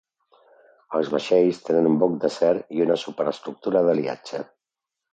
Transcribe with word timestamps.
Els 0.99 1.11
vaixells 1.15 1.59
tenen 1.69 1.91
un 1.91 2.01
buc 2.05 2.17
d'acer 2.25 2.51
i 2.79 2.83
una 2.89 2.99
superestructura 3.05 3.89
d'aliatge. 3.91 4.47